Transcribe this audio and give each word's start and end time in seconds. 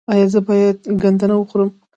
ایا 0.11 0.25
زه 0.33 0.39
باید 0.47 0.77
ګندنه 1.01 1.35
وخورم؟ 1.37 1.69